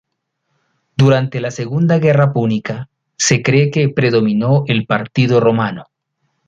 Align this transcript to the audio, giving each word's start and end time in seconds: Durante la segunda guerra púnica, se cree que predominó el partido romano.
Durante 0.97 1.39
la 1.39 1.51
segunda 1.51 1.99
guerra 1.99 2.33
púnica, 2.33 2.89
se 3.17 3.43
cree 3.43 3.69
que 3.69 3.87
predominó 3.89 4.63
el 4.65 4.87
partido 4.87 5.39
romano. 5.39 5.89